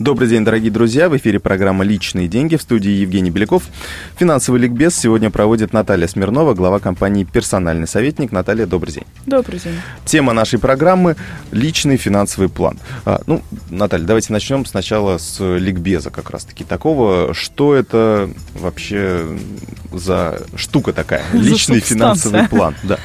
[0.00, 1.10] Добрый день, дорогие друзья.
[1.10, 3.64] В эфире программа «Личные деньги» в студии Евгений Беляков.
[4.18, 8.32] Финансовый ликбез сегодня проводит Наталья Смирнова, глава компании «Персональный советник».
[8.32, 9.04] Наталья, добрый день.
[9.26, 9.74] Добрый день.
[10.06, 11.16] Тема нашей программы–
[11.52, 12.78] личный финансовый план.
[13.04, 17.34] А, ну, Наталья, давайте начнем сначала с ликбеза как раз-таки такого.
[17.34, 19.26] Что это вообще
[19.92, 21.24] за штука такая?
[21.34, 22.74] Личный финансовый план.
[22.84, 22.98] Да.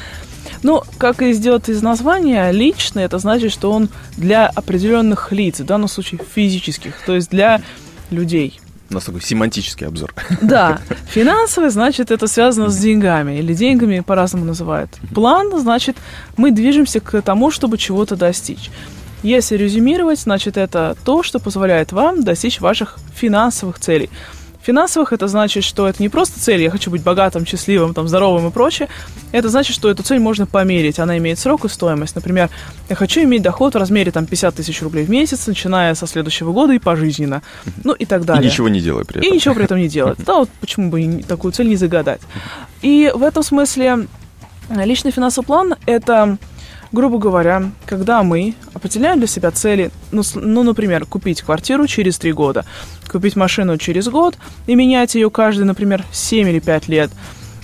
[0.66, 3.88] Ну, как и идет из названия, личный, это значит, что он
[4.18, 7.62] для определенных лиц, в данном случае физических, то есть для
[8.10, 8.60] людей.
[8.90, 10.16] У нас такой семантический обзор.
[10.42, 10.80] Да.
[11.10, 13.38] Финансовый, значит, это связано с деньгами.
[13.38, 14.90] Или деньгами по-разному называют.
[15.14, 15.98] План, значит,
[16.36, 18.72] мы движемся к тому, чтобы чего-то достичь.
[19.22, 24.10] Если резюмировать, значит, это то, что позволяет вам достичь ваших финансовых целей.
[24.66, 28.48] Финансовых это значит, что это не просто цель, я хочу быть богатым, счастливым, там, здоровым
[28.48, 28.90] и прочее.
[29.32, 30.98] Это значит, что эту цель можно померить.
[30.98, 32.16] Она имеет срок и стоимость.
[32.16, 32.50] Например,
[32.90, 36.52] я хочу иметь доход в размере там, 50 тысяч рублей в месяц, начиная со следующего
[36.52, 37.44] года и пожизненно.
[37.84, 38.44] Ну и так далее.
[38.44, 39.32] И ничего не делай при этом.
[39.32, 40.18] И ничего при этом не делать.
[40.26, 42.22] Да, вот почему бы такую цель не загадать.
[42.82, 44.08] И в этом смысле
[44.70, 46.40] личный финансовый план– это
[46.96, 52.32] грубо говоря, когда мы определяем для себя цели, ну, ну, например, купить квартиру через три
[52.32, 52.66] года,
[53.12, 57.12] купить машину через год и менять ее каждый, например, 7 или 5 лет,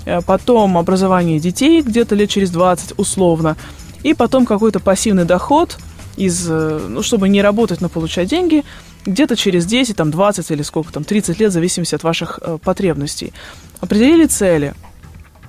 [0.06, 3.56] э, потом образование детей где-то лет через 20 условно,
[4.04, 5.78] и потом какой-то пассивный доход
[6.18, 8.64] из, э, ну, чтобы не работать, но получать деньги,
[9.06, 12.58] где-то через 10, там, 20 или сколько там, 30 лет, в зависимости от ваших э,
[12.62, 13.34] потребностей.
[13.80, 14.74] Определили цели–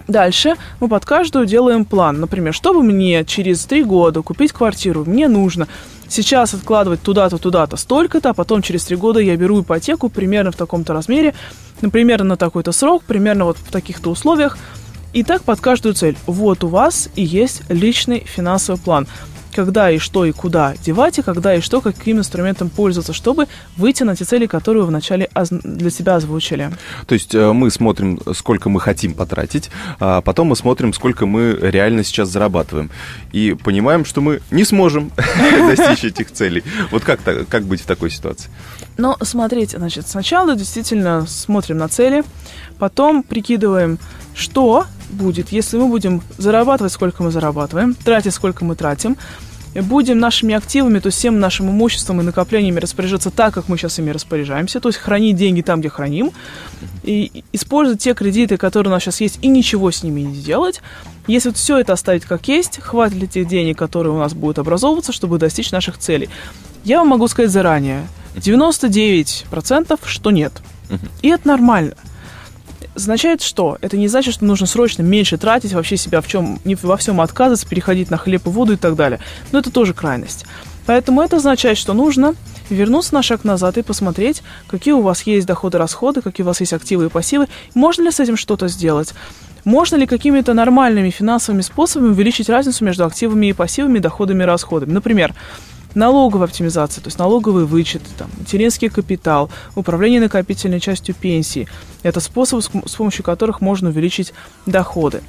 [0.09, 2.21] Дальше мы под каждую делаем план.
[2.21, 5.69] Например, чтобы мне через три года купить квартиру, мне нужно
[6.09, 10.57] сейчас откладывать туда-то, туда-то столько-то, а потом через три года я беру ипотеку примерно в
[10.57, 11.35] таком-то размере,
[11.93, 14.59] примерно на такой-то срок, примерно вот в таких-то условиях.
[15.13, 16.17] И так под каждую цель.
[16.27, 19.07] Вот у вас и есть личный финансовый план
[19.53, 23.47] когда и что и куда девать, и когда и что, каким инструментом пользоваться, чтобы
[23.77, 26.71] выйти на те цели, которые вы вначале для себя озвучили.
[27.07, 29.71] То есть э, мы смотрим, сколько мы хотим потратить,
[30.01, 32.91] а потом мы смотрим, сколько мы реально сейчас зарабатываем.
[33.33, 35.13] И понимаем, что мы не сможем
[35.69, 36.63] достичь этих целей.
[36.91, 38.51] Вот как, как быть в такой ситуации?
[38.97, 42.25] Ну, смотрите, значит, сначала действительно смотрим на цели,
[42.79, 43.99] потом прикидываем,
[44.43, 49.17] что будет, если мы будем зарабатывать, сколько мы зарабатываем, тратить, сколько мы тратим,
[49.81, 53.99] будем нашими активами, то есть всем нашим имуществом и накоплениями распоряжаться так, как мы сейчас
[53.99, 56.33] ими распоряжаемся, то есть хранить деньги там, где храним,
[57.03, 60.83] и использовать те кредиты, которые у нас сейчас есть, и ничего с ними не сделать.
[61.27, 64.59] Если вот все это оставить как есть, хватит ли тех денег, которые у нас будут
[64.59, 66.29] образовываться, чтобы достичь наших целей?
[66.85, 70.53] Я вам могу сказать заранее, 99% что нет.
[71.23, 71.95] И это нормально
[72.95, 73.79] означает что?
[73.81, 77.21] Это не значит, что нужно срочно меньше тратить, вообще себя в чем, не во всем
[77.21, 79.21] отказываться, переходить на хлеб и воду и так далее.
[79.51, 80.45] Но это тоже крайность.
[80.87, 82.35] Поэтому это означает, что нужно
[82.69, 86.61] вернуться на шаг назад и посмотреть, какие у вас есть доходы, расходы, какие у вас
[86.61, 89.15] есть активы и пассивы, можно ли с этим что-то сделать.
[89.65, 94.93] Можно ли какими-то нормальными финансовыми способами увеличить разницу между активами и пассивами, доходами и расходами?
[94.93, 95.35] Например,
[95.95, 101.69] налоговая оптимизация, то есть налоговые вычеты, там, материнский капитал, управление накопительной частью пенсии.
[102.03, 104.33] Это способы, с помощью которых можно увеличить
[104.67, 105.23] доходы.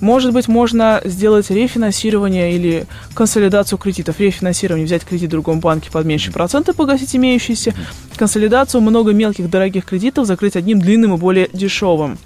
[0.00, 4.18] Может быть, можно сделать рефинансирование или консолидацию кредитов.
[4.18, 7.72] Рефинансирование, взять кредит в другом банке под меньшие проценты, погасить имеющиеся.
[8.16, 12.18] Консолидацию много мелких дорогих кредитов закрыть одним длинным и более дешевым.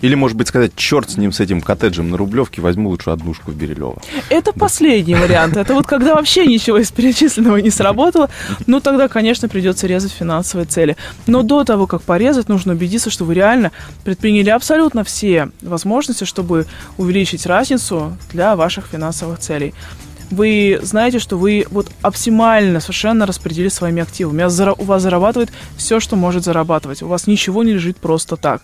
[0.00, 3.50] Или, может быть, сказать, черт с ним, с этим коттеджем на Рублевке, возьму лучше однушку
[3.50, 4.00] в Бирюлево.
[4.28, 4.58] Это да.
[4.58, 5.56] последний вариант.
[5.56, 8.30] Это вот когда вообще ничего из перечисленного не сработало,
[8.66, 10.96] ну тогда, конечно, придется резать финансовые цели.
[11.26, 13.72] Но до того, как порезать, нужно убедиться, что вы реально
[14.04, 16.66] предприняли абсолютно все возможности, чтобы
[16.98, 19.74] увеличить разницу для ваших финансовых целей
[20.30, 24.42] вы знаете, что вы вот оптимально совершенно распределили своими активами.
[24.78, 27.02] У вас зарабатывает все, что может зарабатывать.
[27.02, 28.62] У вас ничего не лежит просто так.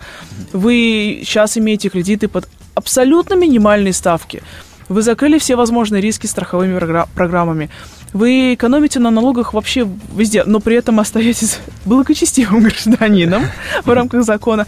[0.52, 4.42] Вы сейчас имеете кредиты под абсолютно минимальные ставки.
[4.88, 6.78] Вы закрыли все возможные риски страховыми
[7.14, 7.70] программами.
[8.12, 13.44] Вы экономите на налогах вообще везде, но при этом остаетесь благочестивым гражданином
[13.84, 14.66] в рамках закона.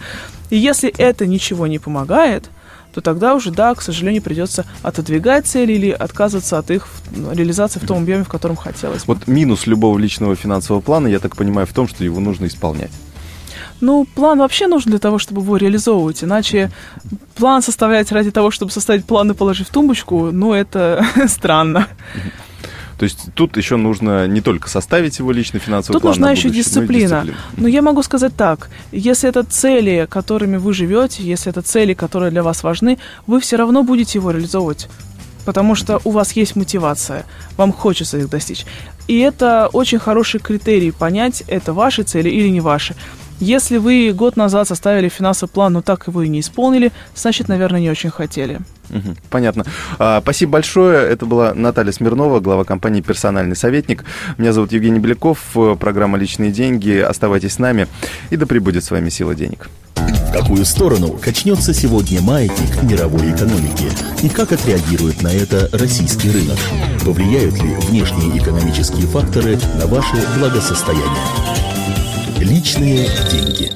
[0.49, 2.49] И если это ничего не помогает,
[2.95, 6.87] то тогда уже, да, к сожалению, придется отодвигать цели или отказываться от их
[7.29, 9.05] реализации в том объеме, в котором хотелось.
[9.05, 12.91] Вот минус любого личного финансового плана, я так понимаю, в том, что его нужно исполнять.
[13.81, 16.23] Ну, план вообще нужен для того, чтобы его реализовывать.
[16.23, 16.71] Иначе
[17.35, 21.89] план составлять ради того, чтобы составить план и положить в тумбочку, ну, это странно.
[22.97, 26.13] То есть тут еще нужно не только составить его личный финансовый тут план.
[26.13, 27.15] Тут нужна на еще будущее, дисциплина.
[27.15, 27.37] Но, дисциплина.
[27.57, 28.69] но я могу сказать так.
[28.91, 32.97] Если это цели, которыми вы живете, если это цели, которые для вас важны,
[33.27, 34.87] вы все равно будете его реализовывать.
[35.45, 37.25] Потому что у вас есть мотивация,
[37.57, 38.65] вам хочется их достичь.
[39.07, 42.95] И это очень хороший критерий понять, это ваши цели или не ваши.
[43.39, 47.81] Если вы год назад составили финансовый план, но так его и не исполнили, значит, наверное,
[47.81, 48.61] не очень хотели.
[48.89, 49.65] Угу, понятно.
[49.99, 51.09] А, спасибо большое.
[51.09, 54.05] Это была Наталья Смирнова, глава компании «Персональный советник».
[54.37, 55.39] Меня зовут Евгений Беляков.
[55.79, 56.97] Программа «Личные деньги».
[56.97, 57.87] Оставайтесь с нами,
[58.29, 59.69] и да пребудет с вами сила денег.
[59.95, 63.85] В какую сторону качнется сегодня маятник мировой экономики?
[64.21, 66.57] И как отреагирует на это российский рынок?
[67.03, 71.64] Повлияют ли внешние экономические факторы на ваше благосостояние?
[72.39, 73.71] Личные деньги.